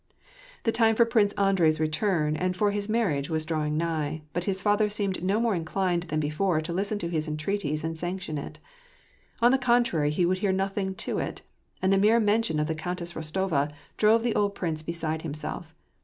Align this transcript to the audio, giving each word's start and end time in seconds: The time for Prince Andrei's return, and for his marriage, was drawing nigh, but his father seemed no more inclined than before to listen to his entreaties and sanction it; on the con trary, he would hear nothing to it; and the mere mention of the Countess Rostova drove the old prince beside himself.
The 0.63 0.71
time 0.71 0.95
for 0.95 1.05
Prince 1.05 1.31
Andrei's 1.33 1.79
return, 1.79 2.35
and 2.35 2.57
for 2.57 2.71
his 2.71 2.89
marriage, 2.89 3.29
was 3.29 3.45
drawing 3.45 3.77
nigh, 3.77 4.23
but 4.33 4.45
his 4.45 4.63
father 4.63 4.89
seemed 4.89 5.23
no 5.23 5.39
more 5.39 5.53
inclined 5.53 6.01
than 6.09 6.19
before 6.19 6.59
to 6.59 6.73
listen 6.73 6.97
to 6.97 7.07
his 7.07 7.27
entreaties 7.27 7.83
and 7.83 7.95
sanction 7.95 8.39
it; 8.39 8.57
on 9.43 9.51
the 9.51 9.59
con 9.59 9.83
trary, 9.83 10.09
he 10.09 10.25
would 10.25 10.39
hear 10.39 10.51
nothing 10.51 10.95
to 10.95 11.19
it; 11.19 11.43
and 11.83 11.93
the 11.93 11.99
mere 11.99 12.19
mention 12.19 12.59
of 12.59 12.65
the 12.65 12.73
Countess 12.73 13.13
Rostova 13.13 13.71
drove 13.97 14.23
the 14.23 14.33
old 14.33 14.55
prince 14.55 14.81
beside 14.81 15.21
himself. 15.21 15.75